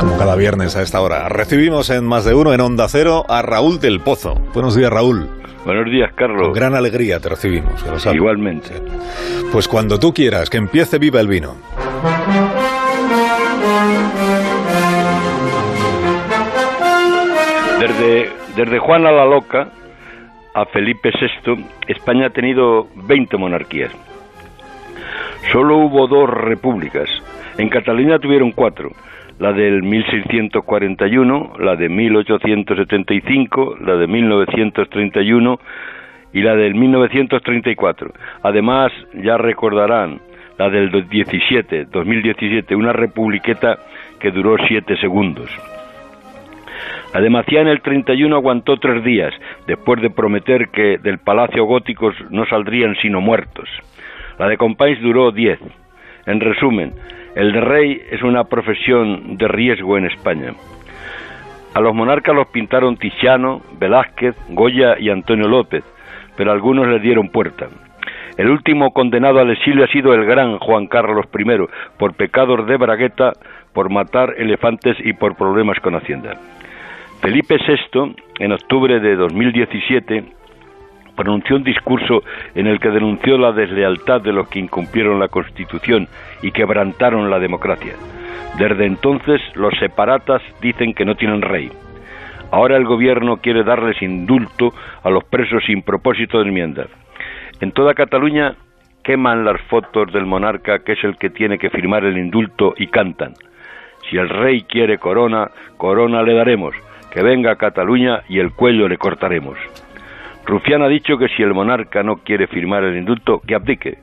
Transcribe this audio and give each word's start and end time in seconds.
Como 0.00 0.16
cada 0.16 0.34
viernes 0.34 0.76
a 0.76 0.82
esta 0.82 1.02
hora. 1.02 1.28
Recibimos 1.28 1.90
en 1.90 2.06
más 2.06 2.24
de 2.24 2.34
uno 2.34 2.54
en 2.54 2.60
Onda 2.62 2.88
Cero 2.88 3.26
a 3.28 3.42
Raúl 3.42 3.78
del 3.80 4.00
Pozo. 4.00 4.32
Buenos 4.54 4.74
días, 4.74 4.90
Raúl. 4.90 5.28
Buenos 5.66 5.84
días, 5.90 6.10
Carlos. 6.14 6.44
Con 6.44 6.52
gran 6.54 6.74
alegría 6.74 7.20
te 7.20 7.28
recibimos. 7.28 7.84
Igualmente. 8.10 8.70
Pues 9.52 9.68
cuando 9.68 9.98
tú 9.98 10.14
quieras, 10.14 10.48
que 10.48 10.56
empiece 10.56 10.98
Viva 10.98 11.20
el 11.20 11.28
Vino. 11.28 11.54
Desde, 17.78 18.30
desde 18.56 18.78
Juana 18.78 19.12
la 19.12 19.26
Loca 19.26 19.68
a 20.54 20.64
Felipe 20.64 21.10
VI, 21.12 21.66
España 21.88 22.28
ha 22.28 22.30
tenido 22.30 22.88
20 22.94 23.36
monarquías. 23.36 23.92
Solo 25.52 25.76
hubo 25.76 26.06
dos 26.06 26.28
repúblicas. 26.30 27.08
En 27.58 27.68
Cataluña 27.68 28.18
tuvieron 28.18 28.52
cuatro. 28.52 28.90
La 29.40 29.54
del 29.54 29.82
1641, 29.82 31.54
la 31.60 31.74
de 31.74 31.88
1875, 31.88 33.78
la 33.80 33.96
de 33.96 34.06
1931 34.06 35.58
y 36.34 36.42
la 36.42 36.54
del 36.54 36.74
1934. 36.74 38.12
Además, 38.42 38.92
ya 39.14 39.38
recordarán 39.38 40.20
la 40.58 40.68
del 40.68 41.08
17, 41.08 41.86
2017, 41.86 42.76
una 42.76 42.92
republiqueta 42.92 43.78
que 44.20 44.30
duró 44.30 44.56
siete 44.68 44.98
segundos. 44.98 45.50
La 47.14 47.22
de 47.22 47.28
en 47.28 47.68
el 47.68 47.80
31 47.80 48.36
aguantó 48.36 48.76
tres 48.76 49.02
días, 49.02 49.32
después 49.66 50.02
de 50.02 50.10
prometer 50.10 50.68
que 50.68 50.98
del 50.98 51.18
palacio 51.18 51.64
góticos 51.64 52.14
no 52.28 52.44
saldrían 52.44 52.94
sino 53.00 53.22
muertos. 53.22 53.70
La 54.38 54.48
de 54.48 54.58
Compáis 54.58 55.00
duró 55.00 55.32
diez. 55.32 55.58
En 56.26 56.40
resumen, 56.40 56.92
el 57.34 57.52
de 57.52 57.60
rey 57.60 58.02
es 58.10 58.22
una 58.22 58.44
profesión 58.44 59.36
de 59.36 59.48
riesgo 59.48 59.96
en 59.96 60.06
España. 60.06 60.52
A 61.74 61.80
los 61.80 61.94
monarcas 61.94 62.34
los 62.34 62.48
pintaron 62.48 62.96
Tiziano, 62.96 63.62
Velázquez, 63.78 64.34
Goya 64.48 64.98
y 64.98 65.08
Antonio 65.10 65.46
López, 65.46 65.84
pero 66.36 66.50
algunos 66.50 66.88
le 66.88 66.98
dieron 66.98 67.28
puerta. 67.28 67.68
El 68.36 68.50
último 68.50 68.92
condenado 68.92 69.38
al 69.38 69.50
exilio 69.50 69.84
ha 69.84 69.88
sido 69.88 70.14
el 70.14 70.24
gran 70.24 70.58
Juan 70.58 70.86
Carlos 70.86 71.26
I, 71.38 71.44
por 71.98 72.14
pecados 72.14 72.66
de 72.66 72.76
bragueta, 72.76 73.32
por 73.72 73.90
matar 73.90 74.34
elefantes 74.36 74.96
y 75.04 75.12
por 75.12 75.36
problemas 75.36 75.78
con 75.80 75.94
Hacienda. 75.94 76.34
Felipe 77.20 77.56
VI, 77.58 78.14
en 78.38 78.52
octubre 78.52 78.98
de 78.98 79.14
2017, 79.14 80.24
pronunció 81.20 81.56
un 81.56 81.64
discurso 81.64 82.22
en 82.54 82.66
el 82.66 82.80
que 82.80 82.88
denunció 82.88 83.36
la 83.36 83.52
deslealtad 83.52 84.22
de 84.22 84.32
los 84.32 84.48
que 84.48 84.58
incumplieron 84.58 85.20
la 85.20 85.28
Constitución 85.28 86.08
y 86.40 86.50
quebrantaron 86.50 87.28
la 87.28 87.38
democracia. 87.38 87.92
Desde 88.58 88.86
entonces 88.86 89.38
los 89.54 89.78
separatas 89.78 90.40
dicen 90.62 90.94
que 90.94 91.04
no 91.04 91.16
tienen 91.16 91.42
rey. 91.42 91.70
Ahora 92.50 92.78
el 92.78 92.86
gobierno 92.86 93.36
quiere 93.36 93.64
darles 93.64 94.00
indulto 94.00 94.72
a 95.02 95.10
los 95.10 95.22
presos 95.24 95.62
sin 95.66 95.82
propósito 95.82 96.38
de 96.38 96.48
enmienda. 96.48 96.86
En 97.60 97.72
toda 97.72 97.92
Cataluña 97.92 98.54
queman 99.04 99.44
las 99.44 99.60
fotos 99.68 100.10
del 100.14 100.24
monarca 100.24 100.78
que 100.78 100.92
es 100.92 101.04
el 101.04 101.18
que 101.18 101.28
tiene 101.28 101.58
que 101.58 101.68
firmar 101.68 102.02
el 102.06 102.16
indulto 102.16 102.72
y 102.78 102.86
cantan. 102.86 103.34
Si 104.08 104.16
el 104.16 104.30
rey 104.30 104.62
quiere 104.62 104.96
corona, 104.96 105.50
corona 105.76 106.22
le 106.22 106.32
daremos 106.32 106.74
que 107.12 107.22
venga 107.22 107.52
a 107.52 107.56
Cataluña 107.56 108.22
y 108.26 108.38
el 108.38 108.52
cuello 108.52 108.88
le 108.88 108.96
cortaremos. 108.96 109.58
Rufián 110.50 110.82
ha 110.82 110.88
dicho 110.88 111.16
que 111.16 111.28
si 111.28 111.44
el 111.44 111.54
monarca 111.54 112.02
no 112.02 112.16
quiere 112.16 112.48
firmar 112.48 112.82
el 112.82 112.96
indulto, 112.96 113.40
que 113.46 113.54
abdique. 113.54 113.98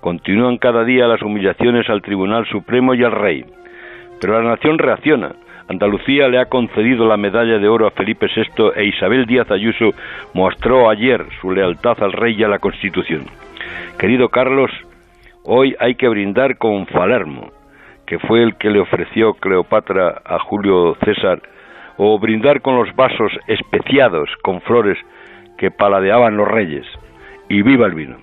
Continúan 0.00 0.56
cada 0.56 0.82
día 0.82 1.06
las 1.06 1.20
humillaciones 1.20 1.90
al 1.90 2.00
Tribunal 2.00 2.46
Supremo 2.46 2.94
y 2.94 3.04
al 3.04 3.12
rey. 3.12 3.44
Pero 4.18 4.40
la 4.40 4.48
nación 4.48 4.78
reacciona. 4.78 5.32
Andalucía 5.68 6.28
le 6.28 6.38
ha 6.38 6.46
concedido 6.46 7.06
la 7.06 7.18
medalla 7.18 7.58
de 7.58 7.68
oro 7.68 7.86
a 7.86 7.90
Felipe 7.90 8.28
VI 8.34 8.72
e 8.76 8.86
Isabel 8.86 9.26
Díaz 9.26 9.50
Ayuso 9.50 9.90
mostró 10.32 10.88
ayer 10.88 11.22
su 11.42 11.50
lealtad 11.50 12.02
al 12.02 12.12
rey 12.12 12.34
y 12.38 12.44
a 12.44 12.48
la 12.48 12.58
Constitución. 12.58 13.26
Querido 13.98 14.30
Carlos, 14.30 14.70
hoy 15.44 15.76
hay 15.78 15.96
que 15.96 16.08
brindar 16.08 16.56
con 16.56 16.86
Falermo, 16.86 17.50
que 18.06 18.18
fue 18.20 18.42
el 18.42 18.56
que 18.56 18.70
le 18.70 18.80
ofreció 18.80 19.34
Cleopatra 19.34 20.22
a 20.24 20.38
Julio 20.38 20.96
César 21.04 21.42
o 21.98 22.18
brindar 22.18 22.62
con 22.62 22.76
los 22.76 22.96
vasos 22.96 23.32
especiados 23.48 24.30
con 24.42 24.62
flores 24.62 24.96
que 25.62 25.70
paladeaban 25.70 26.36
los 26.36 26.48
reyes. 26.48 26.84
Y 27.48 27.62
viva 27.62 27.86
el 27.86 27.94
vino. 27.94 28.16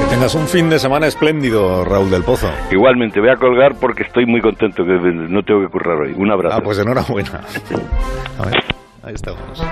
Que 0.00 0.06
tengas 0.10 0.34
un 0.34 0.48
fin 0.48 0.68
de 0.68 0.80
semana 0.80 1.06
espléndido, 1.06 1.84
Raúl 1.84 2.10
del 2.10 2.24
Pozo. 2.24 2.50
Igualmente, 2.72 3.20
voy 3.20 3.28
a 3.28 3.36
colgar 3.36 3.76
porque 3.80 4.02
estoy 4.02 4.26
muy 4.26 4.40
contento 4.40 4.84
que 4.84 4.94
no 4.94 5.44
tengo 5.44 5.60
que 5.60 5.68
currar 5.68 5.96
hoy. 5.96 6.12
Un 6.16 6.32
abrazo. 6.32 6.56
Ah, 6.58 6.60
pues 6.60 6.80
enhorabuena. 6.80 7.40
A 8.36 8.46
ver, 8.46 8.64
ahí 9.04 9.14
estamos. 9.14 9.62